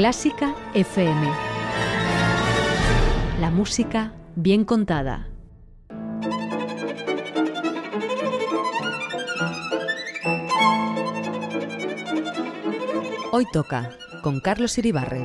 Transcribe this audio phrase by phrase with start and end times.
[0.00, 1.28] Clásica FM.
[3.38, 5.28] La música bien contada.
[13.30, 13.90] Hoy toca
[14.22, 15.24] con Carlos Iribarren.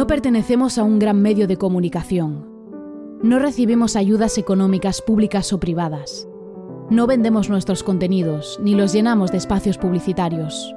[0.00, 2.48] No pertenecemos a un gran medio de comunicación.
[3.22, 6.26] No recibimos ayudas económicas públicas o privadas.
[6.88, 10.74] No vendemos nuestros contenidos ni los llenamos de espacios publicitarios.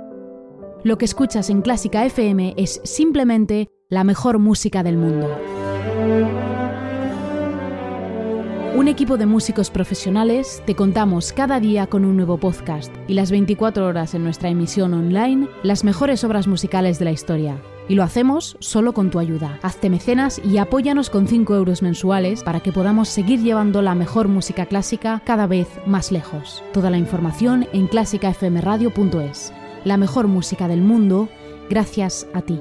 [0.83, 5.29] Lo que escuchas en Clásica FM es simplemente la mejor música del mundo.
[8.75, 13.31] Un equipo de músicos profesionales te contamos cada día con un nuevo podcast y las
[13.31, 17.61] 24 horas en nuestra emisión online las mejores obras musicales de la historia.
[17.89, 19.59] Y lo hacemos solo con tu ayuda.
[19.61, 24.27] Hazte mecenas y apóyanos con 5 euros mensuales para que podamos seguir llevando la mejor
[24.27, 26.63] música clásica cada vez más lejos.
[26.73, 29.53] Toda la información en clásicafmradio.es.
[29.83, 31.29] La mejor música del mundo,
[31.69, 32.59] gracias a ti.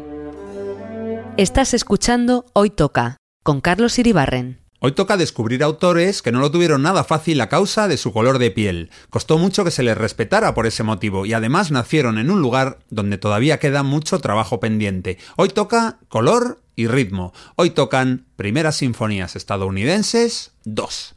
[1.36, 4.61] Estás escuchando Hoy Toca, con Carlos Iribarren.
[4.84, 8.40] Hoy toca descubrir autores que no lo tuvieron nada fácil a causa de su color
[8.40, 8.90] de piel.
[9.10, 12.80] Costó mucho que se les respetara por ese motivo y además nacieron en un lugar
[12.90, 15.18] donde todavía queda mucho trabajo pendiente.
[15.36, 17.32] Hoy toca color y ritmo.
[17.54, 21.14] Hoy tocan primeras sinfonías estadounidenses 2.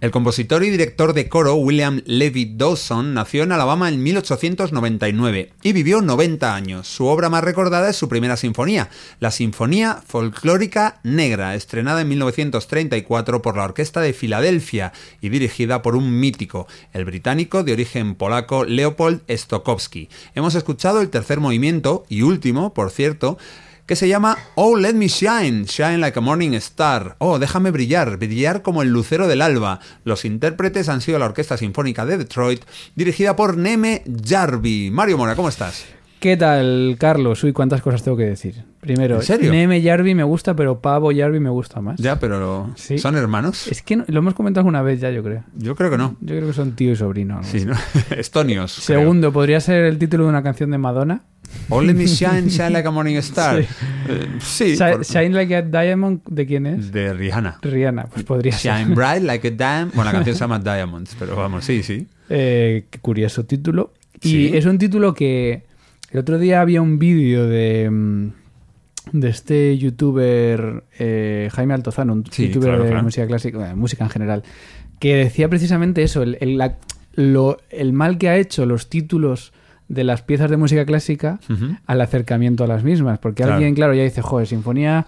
[0.00, 5.72] El compositor y director de coro William Levy Dawson nació en Alabama en 1899 y
[5.74, 6.88] vivió 90 años.
[6.88, 8.88] Su obra más recordada es su primera sinfonía,
[9.18, 15.94] la Sinfonía Folclórica Negra, estrenada en 1934 por la Orquesta de Filadelfia y dirigida por
[15.94, 20.08] un mítico, el británico de origen polaco Leopold Stokowski.
[20.34, 23.36] Hemos escuchado el tercer movimiento y último, por cierto,
[23.90, 27.16] que se llama Oh Let Me Shine, Shine Like a Morning Star.
[27.18, 29.80] Oh, déjame brillar, brillar como el lucero del alba.
[30.04, 32.62] Los intérpretes han sido la Orquesta Sinfónica de Detroit,
[32.94, 34.92] dirigida por Neme Jarvi.
[34.92, 35.86] Mario Mora, ¿cómo estás?
[36.20, 37.42] ¿Qué tal, Carlos?
[37.42, 38.62] Uy, cuántas cosas tengo que decir.
[38.80, 39.50] Primero, ¿En serio?
[39.50, 41.98] Neme Jarvi me gusta, pero Pavo Jarvi me gusta más.
[41.98, 42.96] Ya, pero Sí.
[42.96, 43.66] ¿son hermanos?
[43.66, 45.42] Es que no- lo hemos comentado una vez ya, yo creo.
[45.56, 46.14] Yo creo que no.
[46.20, 47.42] Yo creo que son tío y sobrino.
[47.42, 47.64] Sí.
[47.64, 47.74] ¿no?
[48.16, 48.82] Estonios.
[48.86, 49.00] creo.
[49.00, 51.22] Segundo, podría ser el título de una canción de Madonna.
[51.68, 53.62] Oh Let Me Shine, Shine Like a Morning Star.
[53.62, 53.68] Sí.
[54.08, 56.90] Eh, Sí, por- Shine Like a Diamond, ¿de quién es?
[56.92, 57.58] de Rihanna.
[57.62, 58.94] Rihanna, pues podría Shine ser.
[58.94, 59.94] Bright Like a Diamond.
[59.94, 62.06] Bueno, la canción se llama Diamonds, pero vamos, sí, sí.
[62.28, 63.92] Eh, qué curioso título.
[64.22, 64.50] Y Sí.
[64.54, 65.62] es un título que
[66.10, 68.26] el otro día había un vídeo de, mm,
[69.12, 74.10] de este youtuber eh, Jaime Altozano, un Sí, youtuber claro, de música clásica, música en
[74.10, 74.42] general,
[74.98, 76.76] que decía precisamente eso, el, el- la-
[77.14, 79.52] lo- el mal que ha hecho los títulos
[79.90, 81.40] de las piezas de música clásica
[81.84, 83.18] al acercamiento a las mismas.
[83.18, 83.54] Porque Claro.
[83.56, 85.04] alguien, claro, ya dice, joder, sinfonía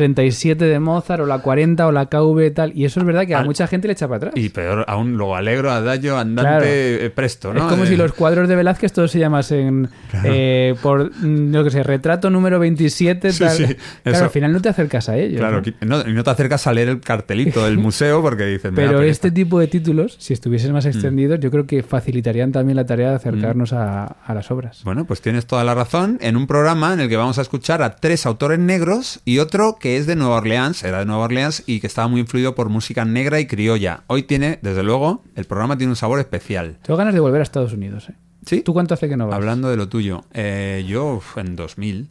[0.00, 2.72] 37 de Mozart o la 40 o la KV tal.
[2.76, 4.32] Y eso es verdad que a Al- mucha gente le echa para atrás.
[4.36, 7.60] Y peor aún, luego alegro, adagio, andante, eh, presto, ¿no?
[7.60, 9.88] Es como Eh, si los cuadros de Velázquez todos se llamasen
[10.22, 13.56] eh, por, mm, yo que sé, retrato número 27, Sí, tal.
[13.56, 13.64] sí,
[14.02, 15.38] Claro, al final no te acercas a ellos.
[15.40, 16.04] Claro, ¿no?
[16.04, 19.66] no, te acercas a leer el cartelito del museo porque dices, Pero este tipo de
[19.66, 20.74] títulos, si estuviesen Mm.
[20.74, 24.82] más extendidos, yo creo que facilitarían también la tarea de acercarnos a, a las obras.
[24.84, 26.18] Bueno, pues tienes toda la razón.
[26.20, 29.76] En un programa en el que vamos a escuchar a tres autores negros y otro
[29.80, 32.68] que es de Nueva Orleans, era de Nueva Orleans y que estaba muy influido por
[32.68, 34.02] música negra y criolla.
[34.08, 36.78] Hoy tiene, desde luego, el programa tiene un sabor especial.
[36.82, 38.08] Tengo ganas de volver a Estados Unidos.
[38.08, 38.14] ¿eh?
[38.46, 38.62] ¿Sí?
[38.62, 39.36] ¿Tú cuánto hace que no vas?
[39.36, 40.24] Hablando de lo tuyo.
[40.34, 42.08] Eh, yo en 2000.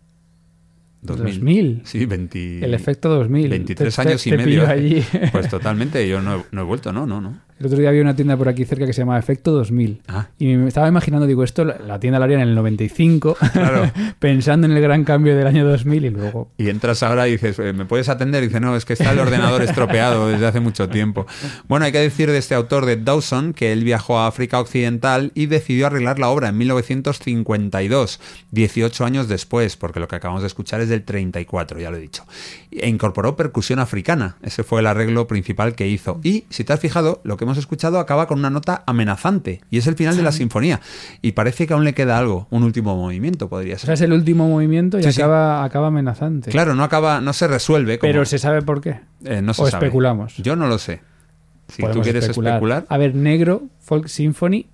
[1.01, 1.81] 2000.
[1.85, 2.65] Sí, 20...
[2.65, 3.49] El efecto 2000.
[3.49, 4.67] 23 Te- te- años y te medio.
[4.67, 5.03] allí.
[5.31, 7.39] Pues totalmente, yo no he, no he vuelto, no, no, no.
[7.57, 10.01] El otro día había una tienda por aquí cerca que se llama Efecto 2000.
[10.09, 10.27] Ah.
[10.37, 13.89] Y me estaba imaginando, digo, esto la tienda la harían en el 95, Claro.
[14.19, 16.51] pensando en el gran cambio del año 2000 y luego...
[16.57, 18.43] Y entras ahora y dices, eh, ¿me puedes atender?
[18.43, 21.27] Y dice, no, es que está el ordenador estropeado desde hace mucho tiempo.
[21.69, 25.31] Bueno, hay que decir de este autor de Dawson que él viajó a África Occidental
[25.33, 28.19] y decidió arreglar la obra en 1952,
[28.51, 32.01] 18 años después, porque lo que acabamos de escuchar es del 34, ya lo he
[32.01, 32.25] dicho.
[32.71, 36.19] E incorporó percusión africana, ese fue el arreglo principal que hizo.
[36.21, 39.77] Y, si te has fijado, lo que hemos escuchado acaba con una nota amenazante, y
[39.77, 40.81] es el final de la sinfonía.
[41.21, 43.93] Y parece que aún le queda algo, un último movimiento podría O sea, ser.
[43.93, 45.21] es el último movimiento y Sí, sí.
[45.21, 46.51] acaba, acaba amenazante.
[46.51, 47.97] Claro, no acaba, no se resuelve.
[47.99, 48.99] como- Pero se sabe por qué.
[49.23, 49.85] Eh, no se o sabe.
[49.85, 50.35] especulamos.
[50.37, 51.01] Yo no lo sé.
[51.67, 52.85] Si tú quieres especular.
[52.89, 54.67] A ver, negro, folk symphony.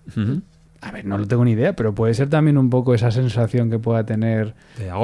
[0.84, 3.70] A ver, no lo tengo ni idea, pero puede ser también un poco esa sensación
[3.70, 4.56] que pueda tener.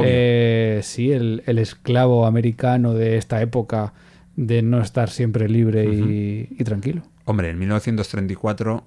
[0.03, 3.93] Eh, sí, el, el esclavo americano de esta época
[4.36, 7.03] de no estar siempre libre y, y tranquilo.
[7.29, 8.84] Hombre, en 1934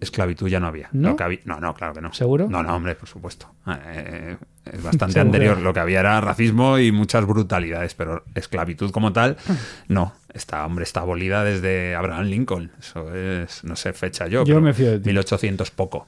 [0.00, 0.88] esclavitud ya no había.
[0.92, 1.08] ¿No?
[1.10, 2.12] Lo que había- no, no, claro que no.
[2.12, 2.46] ¿Seguro?
[2.48, 3.52] No, no, hombre, por supuesto.
[3.66, 5.58] Eh, es bastante anterior.
[5.58, 9.54] Lo que había era racismo y muchas brutalidades, pero esclavitud como tal, Ah.
[9.88, 10.12] no.
[10.32, 12.70] Esta, hombre, está abolida desde Abraham Lincoln.
[12.78, 14.44] Eso es, no sé, fecha yo.
[14.44, 15.06] Yo pero me fío de ti.
[15.08, 16.06] 1800 poco.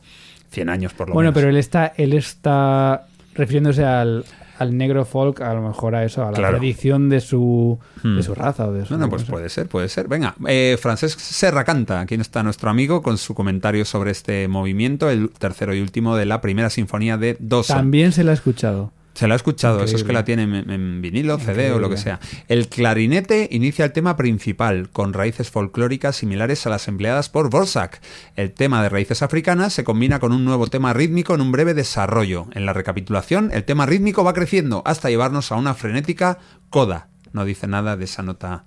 [0.50, 1.40] 100 años por lo Bueno, menos.
[1.40, 4.24] pero él está, él está refiriéndose al,
[4.60, 6.58] al negro folk, a lo mejor a eso, a la Claro.
[6.58, 8.16] tradición de su, Hmm.
[8.16, 8.92] de su raza o de su.
[8.94, 10.06] No, no, pues puede ser, puede ser.
[10.06, 15.10] Venga, eh, Francesc Serra Canta, aquí está nuestro amigo con su comentario sobre este movimiento,
[15.10, 17.76] el tercero y último de la primera sinfonía de Dawson.
[17.76, 18.92] También se la ha escuchado.
[19.14, 20.14] Se la ha escuchado, eso es que Increíble.
[20.14, 22.18] la tienen en, en vinilo, CD o lo que Increíble.
[22.28, 22.44] sea.
[22.48, 28.00] El clarinete inicia el tema principal, con raíces folclóricas similares a las empleadas por Borsak.
[28.36, 31.74] El tema de raíces africanas se combina con un nuevo tema rítmico en un breve
[31.74, 32.46] desarrollo.
[32.54, 36.38] En la recapitulación, el tema rítmico va creciendo hasta llevarnos a una frenética
[36.70, 37.08] coda.
[37.32, 38.64] No dice nada de esa nota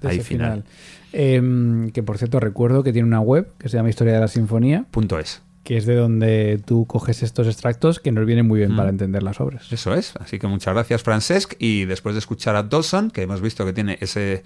[0.00, 0.64] de ahí final.
[1.12, 4.28] Em, que por cierto recuerdo que tiene una web que se llama Historia de la
[4.28, 5.40] Sinfonía, Punto es.
[5.66, 8.76] Que es de donde tú coges estos extractos que nos vienen muy bien Mm.
[8.76, 9.70] para entender las obras.
[9.72, 10.14] Eso es.
[10.20, 11.54] Así que muchas gracias, Francesc.
[11.58, 14.44] Y después de escuchar a Dawson, que hemos visto que tiene ese,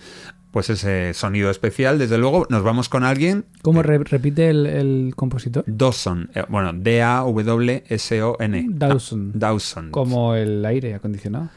[0.50, 3.44] pues ese sonido especial, desde luego nos vamos con alguien.
[3.60, 5.62] ¿Cómo re- repite el, el compositor?
[5.66, 6.30] Dawson.
[6.34, 8.66] eh, bueno, D-A-W-S-O-N.
[8.70, 9.32] Dawson.
[9.32, 9.90] Da- Dawson.
[9.90, 11.50] Como el aire acondicionado.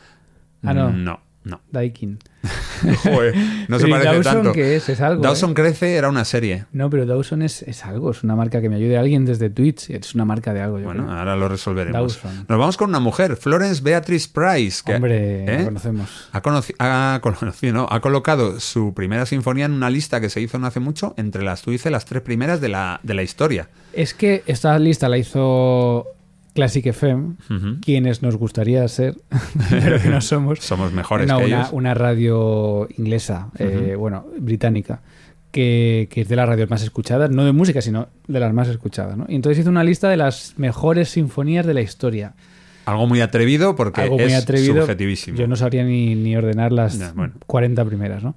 [0.64, 0.92] Ah, no.
[0.92, 1.62] No, no.
[1.72, 2.20] Daikin.
[3.04, 3.36] Joder,
[3.70, 4.52] no se Pero ¿y parece Dawson tanto.
[4.52, 4.90] qué es?
[4.90, 5.54] Es algo, Dawson ¿eh?
[5.54, 6.66] crece era una serie.
[6.74, 9.50] No, pero Dawson es, es algo, es una marca que me ayude a alguien desde
[9.50, 9.90] Twitch.
[9.90, 11.16] Es una marca de algo, yo Bueno, creo.
[11.18, 12.22] ahora lo resolveremos.
[12.22, 12.46] Dawson.
[12.50, 14.82] Nos vamos con una mujer, Florence Beatrice Price.
[14.86, 15.58] Que, Hombre, ¿eh?
[15.60, 16.30] la conocemos.
[16.34, 17.88] Ha, conoci- ha conocido, ¿no?
[17.90, 21.44] ha colocado su primera sinfonía en una lista que se hizo no hace mucho, entre
[21.44, 23.70] las, tú dices, las tres primeras de la, de la historia.
[23.94, 26.08] Es que esta lista la hizo
[26.54, 27.80] Classic FM, Ujú.
[27.82, 29.16] quienes nos gustaría ser,
[29.70, 30.60] pero que no somos.
[30.60, 31.70] Somos mejores No, que una, ellos.
[31.74, 35.02] una radio inglesa, eh, bueno, británica,
[35.52, 38.68] que, que es de las radios más escuchadas, no de música, sino de las más
[38.68, 39.18] escuchadas.
[39.18, 39.26] ¿no?
[39.28, 42.34] Y entonces hizo una lista de las mejores sinfonías de la historia.
[42.86, 44.82] Algo muy atrevido porque Algo muy es atrevido.
[44.82, 45.38] subjetivísimo.
[45.38, 47.34] Yo no sabría ni, ni ordenar las bueno.
[47.48, 48.36] 40 primeras, ¿no?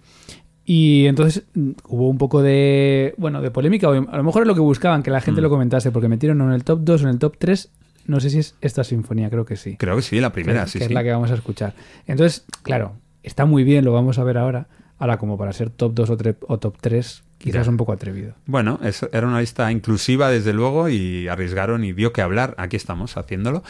[0.64, 4.54] Y entonces mm, hubo un poco de, bueno, de polémica, a lo mejor es lo
[4.54, 5.44] que buscaban, que la gente Mm.
[5.44, 7.70] lo comentase, porque metieron en el top 2 o en el top 3,
[8.06, 9.76] no sé si es esta sinfonía, creo que sí.
[9.76, 10.90] Creo que sí, la primera, que, sí, que sí.
[10.90, 11.74] es la que vamos a escuchar.
[12.06, 14.68] Entonces, claro, está muy bien, lo vamos a ver ahora.
[14.98, 16.10] Ahora, como para ser top 2
[16.48, 17.70] o, top 3, quizás Ya.
[17.70, 18.34] un poco atrevido.
[18.46, 22.54] Bueno, eso era una lista inclusiva, desde luego, y arriesgaron y dio que hablar.
[22.56, 23.62] Aquí estamos haciéndolo.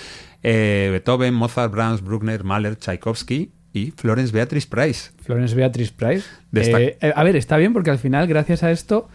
[0.44, 5.10] Eh, Beethoven, Mozart, Brahms, Bruckner, Mahler, Tchaikovsky y Florence Beatrice Price.
[5.20, 6.24] Florence Beatrice Price.
[6.54, 9.08] Eh, eh, a ver, está bien porque al final, gracias a esto,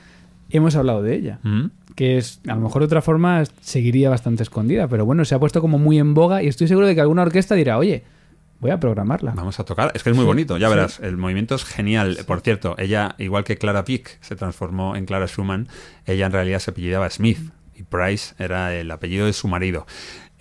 [0.49, 1.39] hemos hablado de ella.
[1.43, 1.67] ¿Mm?
[1.95, 5.39] Que es, a lo mejor de otra forma seguiría bastante escondida, pero bueno, se ha
[5.39, 8.03] puesto como muy en boga y estoy seguro de que alguna orquesta dirá, oye,
[8.61, 9.33] voy a programarla.
[9.35, 9.91] Vamos a tocar.
[9.93, 10.75] Es que es muy bonito, ya sí.
[10.75, 10.99] verás.
[11.01, 12.17] El movimiento es genial.
[12.25, 15.67] Por cierto, ella, igual que Clara Pick se transformó en Clara Schumann,
[16.05, 17.39] ella en realidad se apellidaba Smith
[17.75, 19.85] y Price era el apellido de su marido.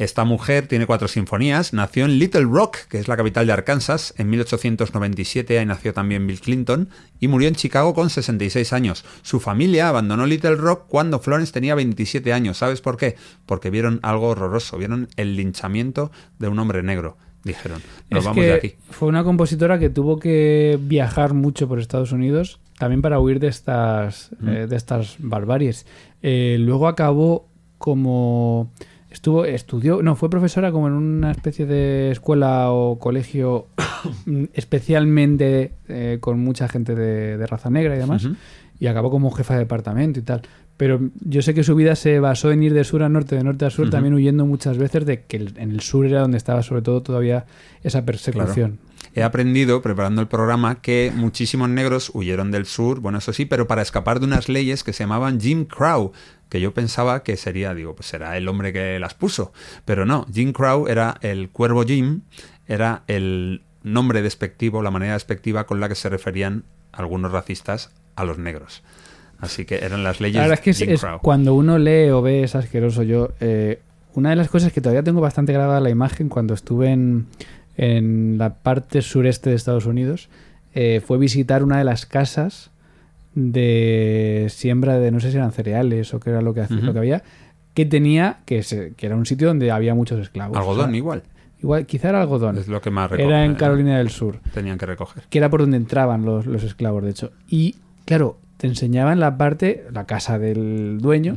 [0.01, 4.15] Esta mujer tiene cuatro sinfonías, nació en Little Rock, que es la capital de Arkansas,
[4.17, 6.89] en 1897, ahí nació también Bill Clinton,
[7.21, 9.05] y murió en Chicago con 66 años.
[9.21, 12.57] Su familia abandonó Little Rock cuando Florence tenía 27 años.
[12.57, 13.17] ¿Sabes por qué?
[13.45, 17.19] Porque vieron algo horroroso, vieron el linchamiento de un hombre negro.
[17.45, 18.75] Dijeron, nos Es vamos que de aquí.
[18.89, 23.49] Fue una compositora que tuvo que viajar mucho por Estados Unidos también para huir de
[23.49, 24.49] estas, Mm.
[24.49, 25.85] eh, de estas barbaries.
[26.23, 28.71] Eh, luego acabó como
[29.11, 33.67] estuvo estudió no fue profesora como en una especie de escuela o colegio
[34.55, 38.29] especialmente eh, con mucha gente de, de raza negra y demás
[38.81, 40.43] y acabó como jefa de departamento y tal.
[40.77, 43.45] Pero yo sé que su vida se basó en ir de sur a norte de
[43.45, 46.63] norte a sur también huyendo muchas veces de que en el sur era donde estaba
[46.63, 47.45] sobre todo todavía
[47.83, 48.79] esa persecución.
[49.15, 53.67] He aprendido, preparando el programa, que muchísimos negros huyeron del sur, bueno, eso sí, pero
[53.67, 56.13] para escapar de unas leyes que se llamaban Jim Crow,
[56.51, 59.53] que yo pensaba que sería, digo, pues será el hombre que las puso.
[59.87, 62.23] Pero no, Jim Crow era el cuervo Jim,
[62.67, 68.25] era el nombre despectivo, la manera despectiva con la que se referían algunos racistas a
[68.25, 68.83] los negros.
[69.39, 71.21] Así que eran las leyes La verdad es que es, Jim es Crow.
[71.23, 73.05] cuando uno lee o ve es asqueroso.
[73.05, 73.81] Yo, eh,
[74.15, 77.27] una de las cosas que todavía tengo bastante grabada la imagen cuando estuve en,
[77.77, 80.29] en la parte sureste de Estados Unidos
[80.75, 82.71] eh, fue visitar una de las casas
[83.35, 86.93] de siembra de no sé si eran cereales o qué era lo que, hacía- lo
[86.93, 87.23] que había
[87.75, 90.57] que tenía que, se- que era un sitio donde había muchos esclavos.
[90.57, 91.23] Algodón, O sea, igual.
[91.63, 92.59] igual quizá era algodón.
[92.59, 95.23] Es lo que más Era en recogen, Carolina del Sur Tenían que recoger.
[95.31, 97.31] que era por donde entraban los, los esclavos, de hecho.
[97.49, 101.37] Y claro, te enseñaban la parte, la casa del dueño,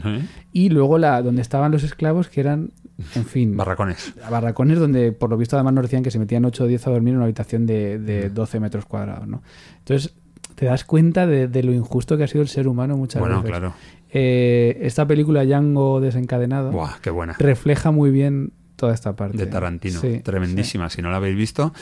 [0.52, 2.72] y luego la donde estaban los esclavos, que eran,
[3.16, 4.14] en fin, Barracones.
[4.30, 6.92] barracones donde por lo visto además nos decían que se metían 8 o 10 a
[6.92, 8.34] dormir en una habitación de, de Mm.
[8.34, 9.42] 12 metros cuadrados, ¿no?
[9.80, 10.14] Entonces
[10.56, 13.38] te das cuenta de, de lo injusto que ha sido el ser humano muchas Bueno,
[13.38, 13.50] veces.
[13.50, 13.74] claro.
[14.12, 17.34] Eh, esta película Django desencadenado Buah, qué buena.
[17.40, 19.38] refleja muy bien toda esta parte.
[19.38, 20.00] de Tarantino.
[20.00, 20.90] Sí, Tremendísima.
[20.90, 21.74] Si no la habéis visto,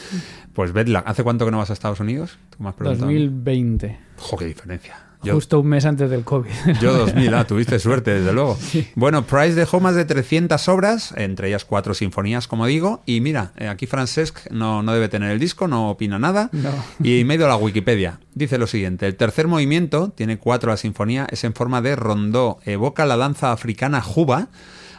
[0.54, 1.00] pues vedla.
[1.00, 2.38] ¿Hace cuánto que no vas a Estados Unidos?
[2.52, 2.80] Tú me has sí.
[2.80, 3.08] preguntado.
[3.08, 4.00] 2020.
[4.18, 4.96] Jo, qué diferencia.
[5.24, 6.50] Yo, Justo un mes antes del COVID.
[6.82, 8.58] yo 2000, ah, tuviste suerte, desde luego.
[8.96, 13.04] Bueno, Price dejó más de 300 obras, entre ellas cuatro sinfonías, como digo.
[13.06, 16.50] Y mira, eh, aquí Francesc no, no debe tener el disco, no opina nada.
[16.52, 16.72] No.
[17.04, 18.20] Y me he ido a la Wikipedia.
[18.34, 22.60] Dice lo siguiente: el tercer movimiento, tiene cuatro la sinfonía, es en forma de rondó,
[22.66, 24.50] evoca la danza africana juba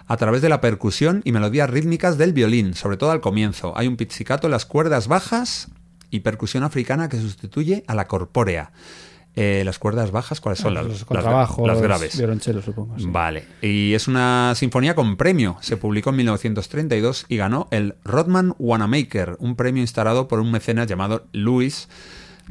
[0.07, 3.73] a través de la percusión y melodías rítmicas del violín, sobre todo al comienzo.
[3.77, 5.69] Hay un pizzicato en las cuerdas bajas
[6.11, 8.73] y percusión africana que sustituye a la corpórea.
[9.35, 10.75] Eh, las cuerdas bajas, ¿cuáles son?
[10.75, 12.21] Los las, las, contrabajos, las graves.
[12.65, 12.99] supongo.
[12.99, 13.07] sí.
[13.09, 13.45] Vale.
[13.63, 15.57] Y es una sinfonía con premio.
[15.61, 20.87] Se publicó en 1932 y ganó el Rodman Wanamaker, un premio instalado por un mecenas
[20.87, 21.89] llamado Louis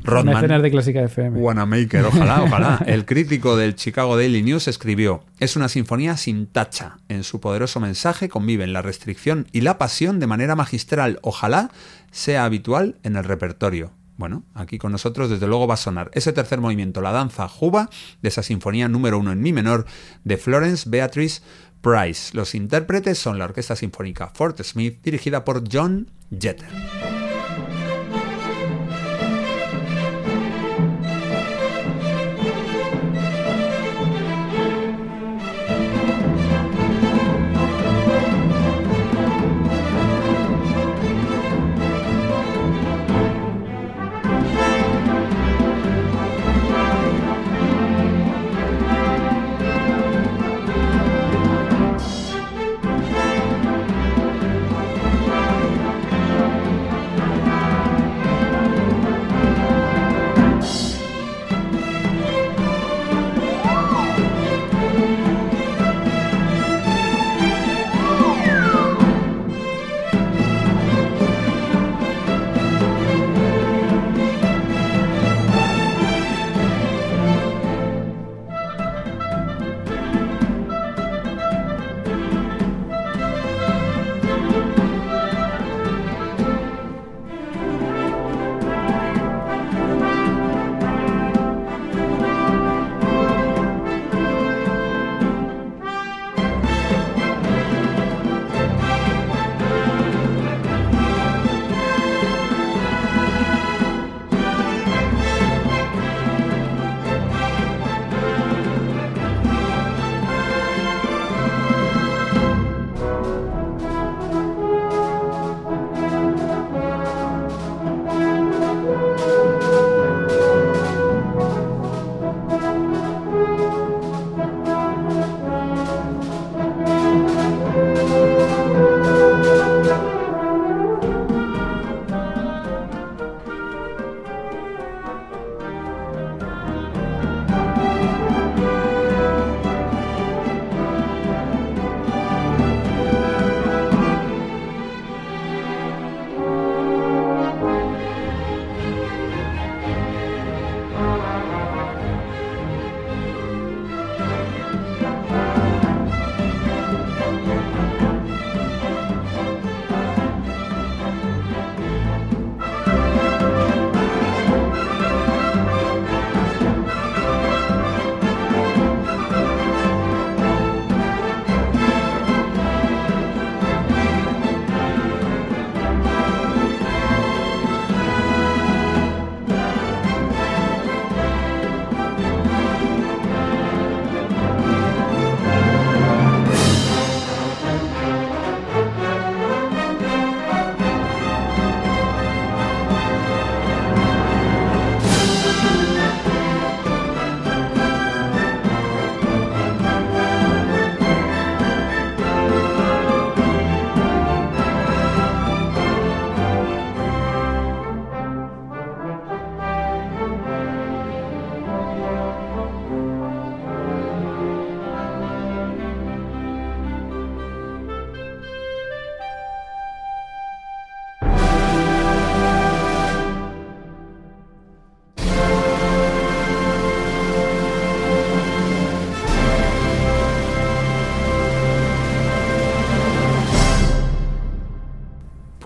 [0.04, 0.36] Rodman.
[0.36, 1.39] Mecenas de Clásica FM.
[1.39, 2.84] Wanamaker, ojalá, ojalá.
[2.88, 6.98] El crítico del Chicago Daily News escribió: Es una sinfonía sin tacha.
[7.10, 11.20] En su poderoso mensaje conviven la restricción y la pasión de manera magistral.
[11.22, 11.70] Ojalá
[12.12, 13.91] sea habitual en el repertorio.
[14.22, 17.90] Bueno, aquí con nosotros desde luego va a sonar ese tercer movimiento, la danza juba,
[18.22, 19.88] de esa sinfonía número uno en mi menor,
[20.24, 21.42] de Florence Beatrice
[21.82, 22.30] Price.
[22.38, 26.70] Los intérpretes son la Orquesta Sinfónica Fort Smith, dirigida por John Jeter.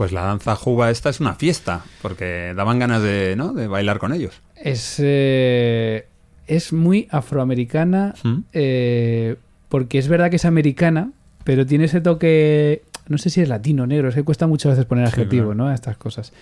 [0.05, 3.53] Pues la danza juba esta es una fiesta, porque daban ganas de, ¿no?
[3.53, 4.39] de bailar con ellos.
[4.55, 6.05] Es, eh,
[6.45, 8.35] es muy afroamericana, ¿Mm?
[8.53, 9.35] eh,
[9.67, 11.09] porque es verdad que es americana,
[11.43, 14.85] pero tiene ese toque, no sé si es latino, negro, es que cuesta muchas veces
[14.85, 15.55] poner Sí, adjetivo claro.
[15.55, 15.67] ¿no?
[15.69, 16.33] a estas cosas.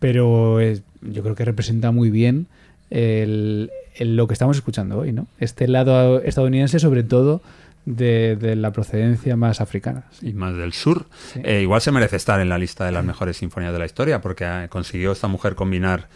[0.00, 2.48] Pero es- yo creo que representa muy bien
[2.90, 5.28] el- el- lo que estamos escuchando hoy, ¿no?
[5.38, 7.40] Este lado estadounidense, sobre todo,
[7.84, 10.04] de, de la procedencia más africana.
[10.12, 10.28] sí.
[10.28, 11.06] y más del sur.
[11.32, 11.40] Sí.
[11.44, 14.20] Eh, igual se merece estar en la lista de las mejores sinfonías de la historia,
[14.20, 16.08] porque eh, consiguió esta mujer combinar,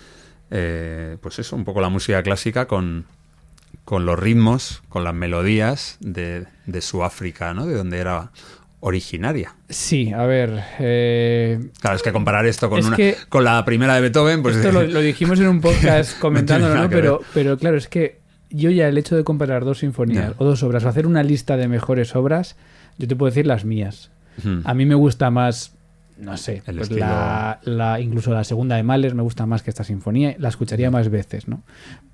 [0.50, 3.04] eh, pues eso, un poco la música clásica con,
[3.84, 7.66] con los ritmos, con las melodías de, de su África, ¿no?
[7.66, 8.30] De donde era
[8.80, 9.56] originaria.
[9.68, 10.62] Sí, a ver.
[10.78, 12.96] eh, Claro, es que comparar esto con, Es una,
[13.28, 16.88] con la primera de Beethoven, pues Esto lo, lo dijimos en un podcast comentándolo, ¿no?
[16.88, 20.44] que Pero, pero claro, es que yo ya el hecho de comparar dos sinfonías o
[20.44, 22.56] dos obras o hacer una lista de mejores obras,
[22.98, 24.10] yo te puedo decir las mías.
[24.38, 24.60] Ujú.
[24.64, 25.75] A mí me gusta más,
[26.18, 29.62] no sé, El pues estilo- la, la- incluso la segunda de Mahler me gusta más
[29.62, 31.62] que esta sinfonía, la escucharía más veces, ¿no?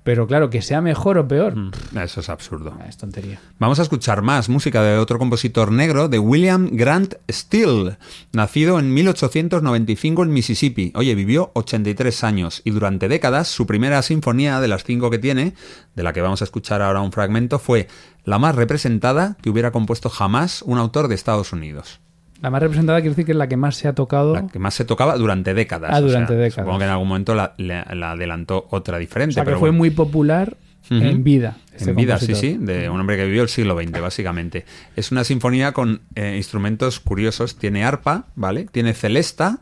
[0.03, 1.71] Pero claro, que sea mejor o peor, Mm,
[2.03, 2.77] Eso es absurdo.
[2.89, 3.39] es tontería.
[3.59, 7.95] Vamos a escuchar más música de otro compositor negro, de William Grant Steele,
[8.33, 10.91] nacido en 1895 en Mississippi.
[10.95, 15.53] Oye, vivió 83 años y durante décadas su primera sinfonía de las cinco que tiene,
[15.95, 17.87] de la que vamos a escuchar ahora un fragmento, fue
[18.25, 22.01] la más representada que hubiera compuesto jamás un autor de Estados Unidos.
[22.43, 24.35] La más representada quiere decir que es la que más se ha tocado.
[24.35, 25.89] La que más se tocaba durante décadas.
[25.91, 26.65] Ah, o sea, durante décadas.
[26.65, 29.33] Supongo que en algún momento la, la- la adelantó otra o diferente.
[29.33, 29.77] sea, que pero fue bueno.
[29.79, 30.55] muy popular
[30.89, 31.55] en vida.
[31.73, 34.65] este en vida, sí, sí, de un hombre que vivió el siglo XX, básicamente.
[34.97, 37.55] Es una sinfonía con eh, instrumentos curiosos.
[37.55, 38.67] Tiene arpa, ¿vale?
[38.69, 39.59] Tiene celesta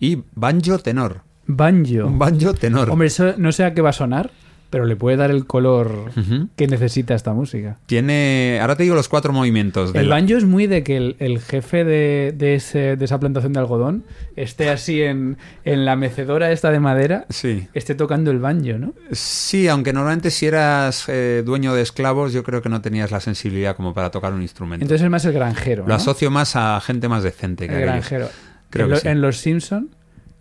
[0.00, 1.20] y banjo tenor.
[1.46, 2.06] Banjo.
[2.06, 2.90] Un banjo tenor.
[2.90, 4.32] Hombre, eso no sé a qué va a sonar,
[4.74, 6.10] pero le puede dar el color
[6.56, 7.76] que necesita esta música.
[7.86, 8.58] Tiene.
[8.60, 9.92] Ahora te digo los cuatro movimientos.
[9.92, 13.04] de El la- banjo es muy de que el, el jefe de, de ese- de
[13.04, 14.02] esa plantación de algodón
[14.34, 17.68] esté así en, en la mecedora esta de madera, Sí.
[17.72, 18.94] esté tocando el banjo, ¿no?
[19.12, 23.20] Sí, aunque normalmente si eras eh, dueño de esclavos, yo creo que no tenías la
[23.20, 24.82] sensibilidad como para tocar un instrumento.
[24.84, 25.84] Entonces es más el granjero.
[25.84, 25.94] Lo ¿no?
[25.94, 28.10] asocio más a gente más decente que El aquellos.
[28.10, 28.28] granjero.
[28.70, 29.08] Creo en, que lo- sí.
[29.08, 29.88] en Los Simpson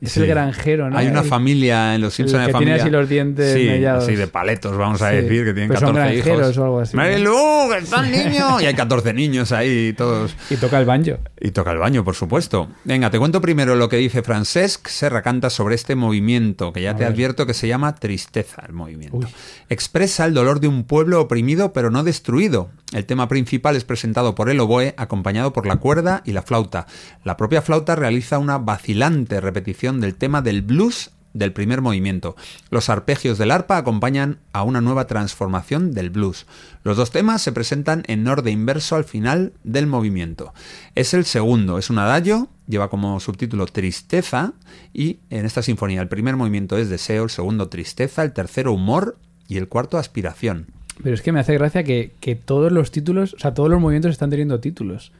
[0.05, 0.19] es Sí.
[0.21, 0.97] el granjero, ¿no?
[0.97, 2.83] Hay una El- familia en los Simpsons de que tiene familia.
[2.83, 4.03] así los dientes sí, mellados.
[4.03, 5.15] así de paletos, vamos a Sí.
[5.17, 6.25] decir, que tienen Pues son 14 hijos.
[6.25, 6.95] granjeros o algo así.
[6.97, 8.61] Marilu, están niños.
[8.61, 10.35] Y hay 14 niños ahí, todos.
[10.49, 11.17] Y toca el banjo.
[11.39, 12.69] Y toca el baño, por supuesto.
[12.83, 16.91] Venga, te cuento primero lo que dice Francesc Serra Canta sobre este movimiento, que ya
[16.91, 17.11] A te ver.
[17.13, 19.17] advierto que se llama tristeza el movimiento.
[19.17, 19.27] Uy.
[19.69, 22.69] Expresa el dolor de un pueblo oprimido pero no destruido.
[22.93, 26.85] El tema principal es presentado por el oboe, acompañado por la cuerda y la flauta.
[27.23, 32.35] La propia flauta realiza una vacilante repetición del tema del blues del primer movimiento.
[32.69, 36.45] Los arpegios del arpa acompañan a una nueva transformación del blues.
[36.83, 40.53] Los dos temas se presentan en orden inverso al final del movimiento.
[40.95, 44.53] Es el segundo, es un adagio, lleva como subtítulo Tristeza
[44.93, 49.17] y en esta sinfonía el primer movimiento es Deseo, el segundo Tristeza, el tercero Humor
[49.47, 50.67] y el cuarto Aspiración.
[51.01, 53.81] Pero es que me hace gracia que, que todos los títulos, o sea, todos los
[53.81, 55.11] movimientos están teniendo títulos.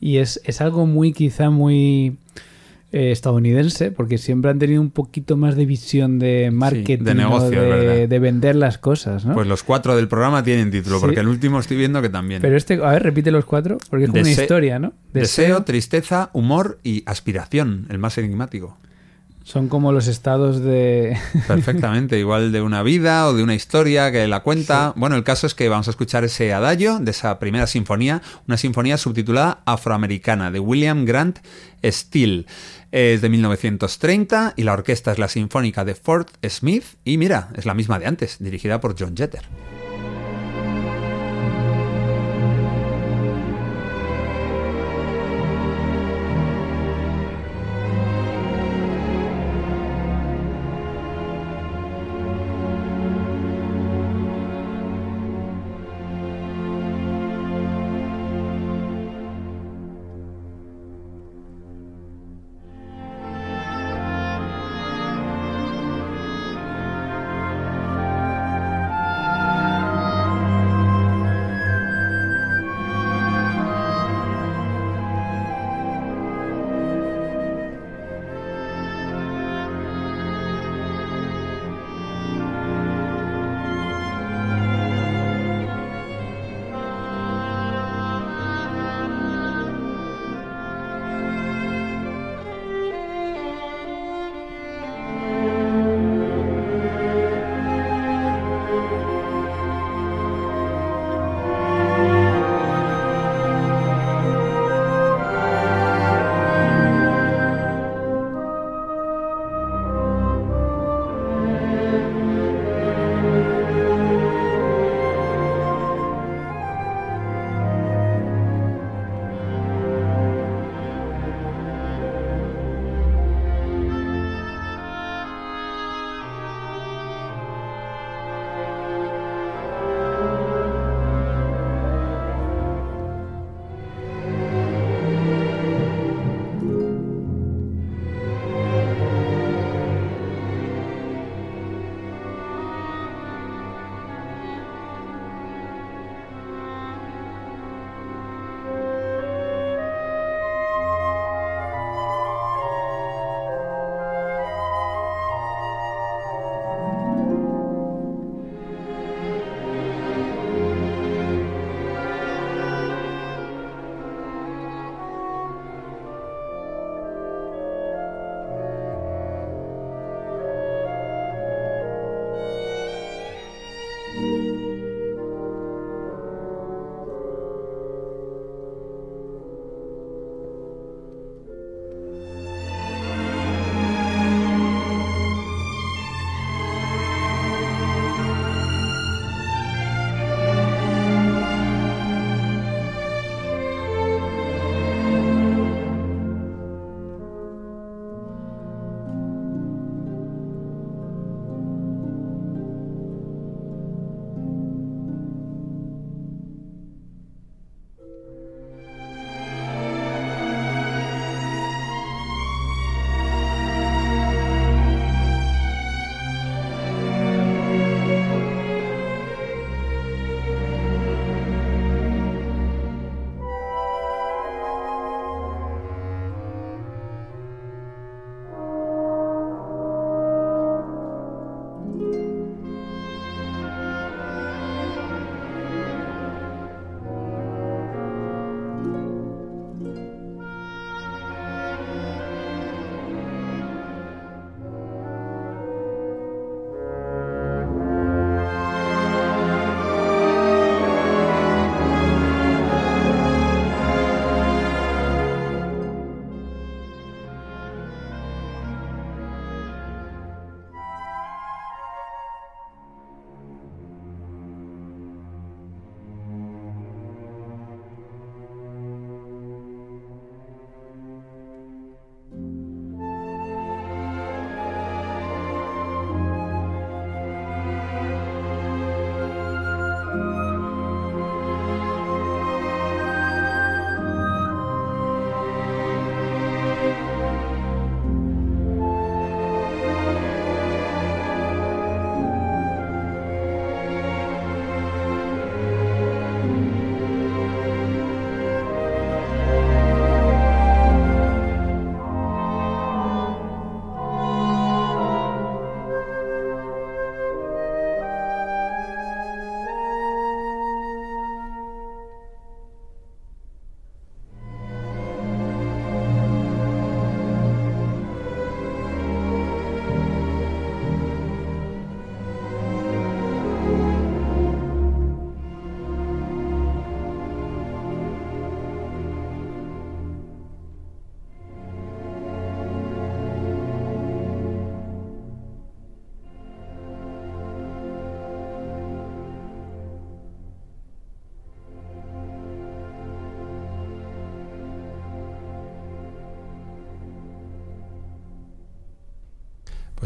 [0.00, 2.16] Y es, es algo muy, quizá muy
[2.92, 7.28] eh, estadounidense, porque siempre han tenido un poquito más de visión de marketing, de ¿no?
[7.28, 9.34] negocio, es de, vender las cosas, ¿no?
[9.34, 11.02] Pues los cuatro del programa tienen título, Sí.
[11.06, 12.42] porque el último estoy viendo que también.
[12.42, 14.92] Pero este, a ver, repite los cuatro, porque es como una Dese- historia, ¿no?
[15.12, 18.76] Deseo, tristeza, humor y aspiración, el más enigmático.
[19.42, 21.16] Son como los estados de...
[21.48, 24.92] Perfectamente, igual de una vida o de una historia que la cuenta.
[24.96, 28.56] Bueno, el caso es que vamos a escuchar ese adagio de esa primera sinfonía, una
[28.58, 31.38] sinfonía subtitulada Afroamericana de William Grant
[31.82, 32.44] Steele.
[32.92, 37.66] Es de 1930 y la orquesta es la Sinfónica de Fort Smith y mira, es
[37.66, 39.42] la misma de antes, dirigida por John Jeter.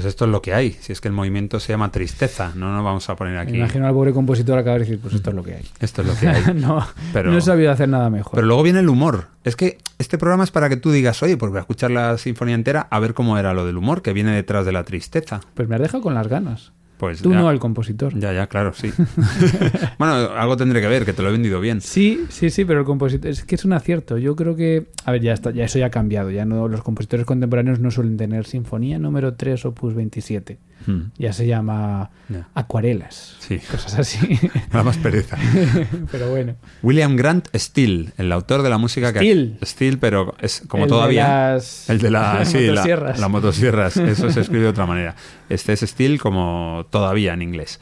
[0.04, 0.72] Pues esto es lo que hay.
[0.72, 3.52] Si es que el movimiento se llama tristeza, no nos vamos a poner aquí.
[3.52, 5.64] Me imagino al pobre compositor acabar de decir, pues esto es lo que hay.
[5.80, 6.42] Esto es lo que hay.
[6.54, 8.34] no, Pero- no he sabido hacer nada mejor.
[8.34, 9.28] Pero luego viene el humor.
[9.44, 12.18] Es que este programa es para que tú digas, oye, pues voy a escuchar la
[12.18, 15.40] sinfonía entera a ver cómo era lo del humor que viene detrás de la tristeza.
[15.54, 16.72] Pues me has dejado con las ganas.
[16.98, 18.16] Pues Tú ya- no, el compositor.
[18.18, 18.92] Ya, ya, claro, sí.
[19.98, 21.80] bueno, algo tendré que ver, que te lo he vendido bien.
[21.80, 24.16] Sí, sí, sí, pero el compositor es que es un acierto.
[24.18, 26.30] Yo creo que, a ver, ya está, ya eso ya ha cambiado.
[26.30, 30.58] Ya no, los compositores contemporáneos no suelen tener sinfonía número 3 opus 27.
[30.86, 32.10] Hmm, Ya se llama
[32.54, 34.38] acuarelas, Sí, cosas así.
[34.72, 35.36] da más pereza.
[36.12, 36.56] pero bueno.
[36.82, 39.20] William Grant Steele, el autor de la música que...
[39.20, 39.58] Steele.
[39.62, 41.52] Steele, pero es como El de todavía...
[41.54, 43.18] las- El de la, las sí, motosierras.
[43.18, 43.96] la motosierras.
[43.96, 45.14] Eso se escribe de otra manera.
[45.48, 47.80] Este es Steel como todavía en inglés.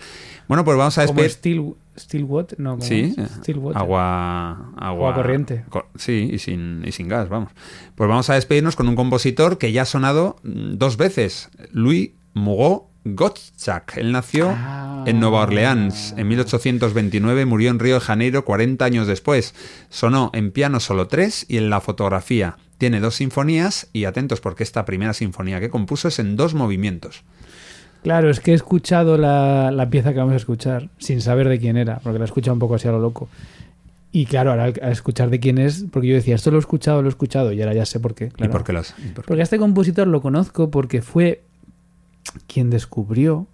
[0.48, 1.31] Bueno, pues vamos a despedir.
[1.31, 3.81] Steel, Steel Water, no, como Sí, Steel Water.
[3.81, 5.64] agua, agua, Agua corriente.
[5.70, 7.52] co- sí, y sin, y sin gas, vamos.
[7.94, 12.11] Pues vamos a despedirnos con un compositor que ya ha sonado mm, dos veces, Louis
[12.35, 13.97] Mugot Gottschalk.
[13.97, 15.05] Él nació Ah.
[15.07, 19.55] en Nueva Orleans en 1829, murió en Río de Janeiro 40 años después.
[19.90, 22.57] Sonó en piano solo tres y en la fotografía.
[22.79, 27.23] Tiene dos sinfonías y atentos porque esta primera sinfonía que compuso es en dos movimientos.
[28.05, 31.59] Claro, es que he escuchado la, la pieza que vamos a escuchar sin saber de
[31.61, 33.29] quién era, porque la he escuchado un poco así a lo loco.
[34.11, 36.61] Y claro, ahora al, al escuchar de quién es, porque yo decía, esto lo he
[36.61, 38.31] escuchado, lo he escuchado, y ahora ya sé por qué.
[38.38, 39.29] ¿Y por qué las- y por qué?
[39.29, 41.42] Porque a este compositor lo conozco porque fue
[42.46, 43.46] quien descubrió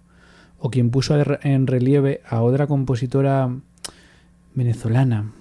[0.59, 3.49] o quien puso en relieve a otra compositora
[4.53, 5.31] venezolana,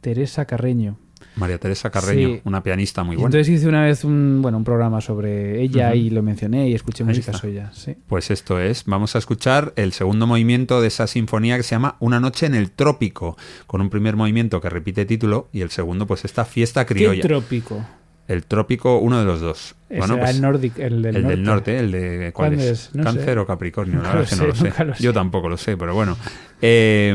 [0.00, 0.98] Teresa Carreño.
[1.36, 2.40] María Teresa Carreño, Sí.
[2.44, 3.26] una pianista muy buena.
[3.28, 7.02] entonces hice una vez un, bueno, un programa sobre ella y lo mencioné y escuché
[7.04, 7.70] Ahí música suya.
[7.74, 7.94] Sí.
[8.06, 11.96] Pues esto es, vamos a escuchar el segundo movimiento de esa sinfonía que se llama
[12.00, 16.06] Una noche en el trópico, con un primer movimiento que repite título y el segundo
[16.06, 17.22] pues esta fiesta ¿Qué criolla.
[17.22, 17.84] trópico?
[18.28, 19.75] el trópico, uno de los dos.
[19.88, 20.30] Bueno, pues,
[20.78, 21.28] el, del el norte.
[21.28, 22.90] del norte, el de ¿cuál ¿Cuándo es?
[22.92, 23.38] No Cáncer sé.
[23.38, 24.94] o Capricornio, la verdad es que no sé, lo sé.
[24.96, 25.02] sé.
[25.02, 26.16] Yo tampoco lo sé, pero bueno.
[26.62, 27.14] Eh,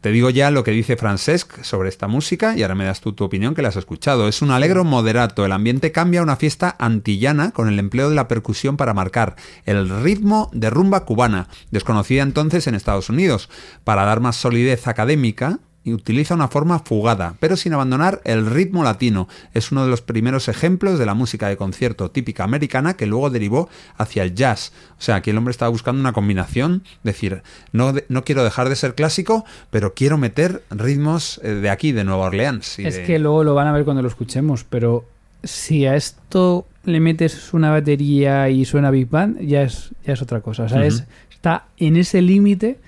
[0.00, 3.12] te digo ya lo que dice Francesc sobre esta música y ahora me das tú
[3.12, 4.26] tu opinión que la has escuchado.
[4.28, 8.16] Es un alegro moderato, el ambiente cambia a una fiesta antillana con el empleo de
[8.16, 13.48] la percusión para marcar el ritmo de rumba cubana, desconocida entonces en Estados Unidos,
[13.84, 18.84] para dar más solidez académica y utiliza una forma fugada, pero sin abandonar el ritmo
[18.84, 19.28] latino.
[19.54, 23.30] Es uno de los primeros ejemplos de la música de concierto típica americana que luego
[23.30, 24.72] derivó hacia el jazz.
[24.98, 28.68] O sea, aquí el hombre estaba buscando una combinación, decir, no, de- no quiero dejar
[28.68, 32.78] de ser clásico, pero quiero meter ritmos eh, de aquí, de Nueva Orleans.
[32.78, 35.06] y Es de- que luego lo van a ver cuando lo escuchemos, pero
[35.42, 40.20] si a esto le metes una batería y suena Big Band, ya es, ya es
[40.20, 40.64] otra cosa.
[40.64, 42.78] O sea, es- está en ese límite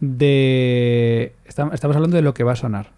[0.00, 1.32] de...
[1.46, 2.90] Estamos hablando de lo que va a sonar.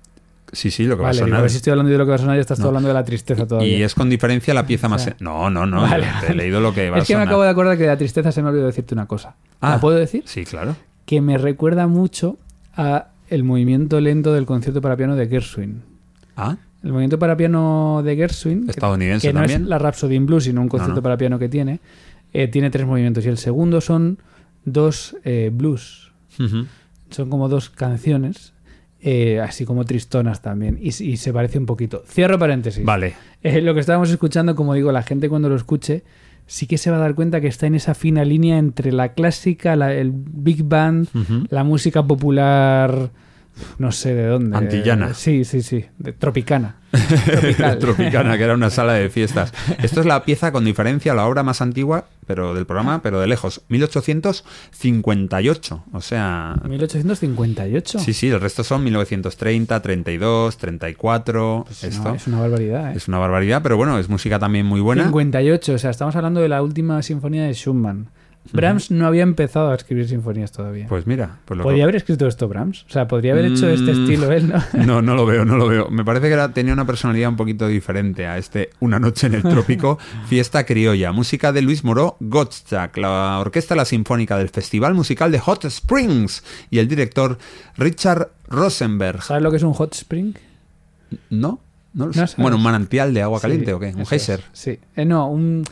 [0.53, 1.39] Sí, sí, lo que Vale, va a digo, sonar.
[1.39, 2.69] a ver si estoy hablando de lo que va a sonar y estás No.
[2.69, 3.79] hablando de la tristeza todavía.
[3.79, 5.03] Y es con diferencia la pieza más...
[5.03, 7.13] O sea, no, no, no, Vale, te he leído lo que va es a que
[7.15, 7.29] me sonar.
[7.29, 9.37] acabo de acordar que de la tristeza se me ha olvidado decirte una cosa.
[9.61, 10.25] Ah, ¿La puedo decir?
[10.27, 10.75] Sí, claro.
[11.07, 12.37] Que me recuerda mucho
[12.75, 15.83] a el movimiento lento del concierto para piano de Gershwin.
[16.37, 19.63] Ah, El movimiento para piano de Gershwin, que- Estadounidense que no también.
[19.63, 21.03] es la Rhapsody in Blues, sino un concierto no.
[21.03, 21.79] para piano que tiene,
[22.33, 23.25] eh, tiene tres movimientos.
[23.25, 24.19] Y el segundo son
[24.65, 26.11] dos eh, blues.
[26.41, 26.67] Ujú.
[27.11, 28.53] Son como dos canciones,
[29.01, 30.79] eh, así como tristonas también.
[30.81, 32.03] Y, y se parece un poquito.
[32.07, 32.85] Cierro paréntesis.
[32.85, 33.15] Vale.
[33.43, 36.05] Eh, lo que estábamos escuchando, como digo, la gente cuando lo escuche,
[36.47, 39.13] sí que se va a dar cuenta que está en esa fina línea entre la
[39.15, 41.09] clásica, la- el big band,
[41.51, 43.11] la música popular,
[43.79, 44.57] no sé de dónde.
[44.57, 45.15] Antillana.
[45.15, 46.77] Sí, sí, sí, de- tropicana.
[47.81, 49.53] Tropicana, que era una sala de fiestas.
[49.83, 53.27] Esto es la pieza con diferencia, la obra más antigua pero del programa, pero de
[53.27, 53.63] lejos.
[53.71, 55.85] 1858.
[55.93, 56.55] O sea.
[56.65, 57.99] 1858.
[57.99, 61.65] Sí, sí, el resto son 1930, 32, 34.
[61.67, 62.93] Pues esto no, es una barbaridad.
[62.93, 62.97] ¿eh?
[62.97, 65.07] es una barbaridad, pero bueno, es música también muy buena.
[65.07, 68.11] 58, o sea, estamos hablando de la última sinfonía de Schumann.
[68.53, 70.87] Brahms no había empezado a escribir sinfonías todavía.
[70.89, 72.85] Pues mira, pues lo ¿Podría que- haber escrito esto Brahms?
[72.89, 74.01] O sea, podría haber hecho este Mm.
[74.03, 74.63] estilo él, ¿no?
[74.87, 75.89] No, no lo veo, no lo veo.
[75.91, 79.35] Me parece que era- tenía una personalidad un poquito diferente a este Una noche en
[79.35, 84.95] el trópico, fiesta criolla, música de Luis Moró Gottschalk, la orquesta La Sinfónica del Festival
[84.95, 87.39] Musical de Hot Springs y el director
[87.77, 89.23] Richard Rosenberg.
[89.23, 90.35] ¿Sabes lo que es un hot spring?
[91.31, 91.61] ¿No?
[91.93, 93.93] No lo No bueno, un manantial de agua caliente Sí, o qué?
[93.95, 94.43] Un geyser.
[94.53, 94.79] Sí.
[94.97, 95.65] Eh, no, un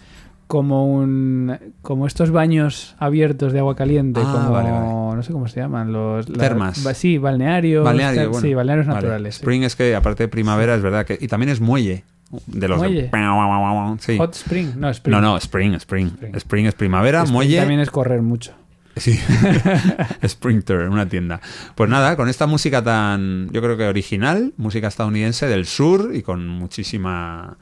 [0.48, 4.86] como un como estos baños abiertos de agua caliente, Ah, como vale, vale.
[5.16, 6.78] no sé cómo se llaman los Termas.
[6.94, 8.46] sí, balnearios, Balneario, ter- bueno.
[8.48, 8.96] sí, balnearios Vale.
[8.96, 9.34] naturales.
[9.36, 9.40] sí.
[9.42, 12.02] Spring es que aparte de primavera es verdad que y también es muelle
[12.46, 13.10] de los de- Muelle.
[14.00, 14.16] Sí.
[14.18, 15.14] Hot spring, no spring.
[15.14, 16.08] No, no, spring, spring.
[16.08, 16.34] Spring.
[16.36, 17.58] Spring es primavera, Spring muelle.
[17.58, 18.52] también es correr mucho.
[18.96, 19.18] Sí.
[20.26, 21.40] Sprinter, una tienda.
[21.74, 26.22] Pues nada, con esta música tan, yo creo que original, música estadounidense del sur y
[26.22, 27.56] con muchísima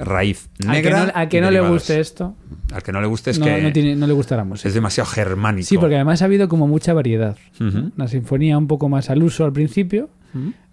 [0.00, 1.06] raíz que negra.
[1.06, 2.34] no, a que no le guste esto,
[2.72, 4.68] Al que no le guste es no, que no tiene- no le gusta la música.
[4.68, 5.66] es demasiado germánico.
[5.66, 7.36] Sí, porque además ha habido como mucha variedad.
[7.60, 7.90] Ujú.
[7.96, 10.08] Una sinfonía un poco más al uso al principio.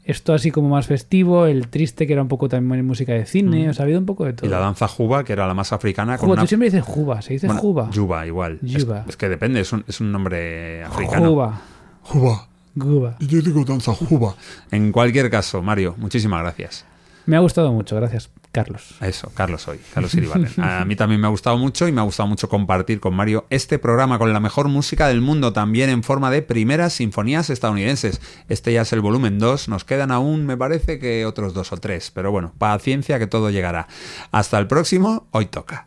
[0.03, 3.69] Esto así como más festivo, el triste que era un poco también música de cine,
[3.69, 4.45] o sea, ha habido un poco de todo.
[4.47, 6.17] Y la danza juba, que era la más africana.
[6.17, 6.41] Con Juba, una...
[6.43, 7.89] tú siempre dices juba, se dice bueno, juba.
[7.93, 8.59] Juba, igual.
[8.65, 9.03] Es- Juba.
[9.09, 11.27] Es, que depende, es un, es un nombre africano.
[11.29, 11.61] Juba.
[12.03, 12.47] Juba.
[12.79, 13.17] Juba.
[13.19, 14.35] Yo digo danza juba.
[14.71, 16.85] En cualquier caso, Mario, muchísimas gracias.
[17.25, 18.95] Me ha gustado mucho, gracias, Carlos.
[19.01, 20.51] Eso, Carlos hoy, Carlos Iribalen.
[20.57, 23.45] A mí también me ha gustado mucho y me ha gustado mucho compartir con Mario
[23.51, 28.19] este programa con la mejor música del mundo, también en forma de primeras sinfonías estadounidenses.
[28.49, 31.77] Este ya es el volumen 2, nos quedan aún, me parece que otros dos o
[31.77, 33.87] tres, pero bueno, paciencia que todo llegará.
[34.31, 35.86] Hasta el próximo, hoy toca.